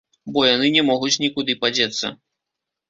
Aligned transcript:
Бо 0.37 0.45
яны 0.53 0.71
не 0.77 0.83
могуць 0.89 1.21
нікуды 1.27 1.59
падзецца. 1.63 2.05